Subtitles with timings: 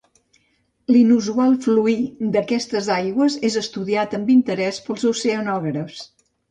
[0.95, 1.97] L'inusual fluir
[2.37, 6.07] d'aquestes aigües és estudiat amb interès pels oceanògrafs.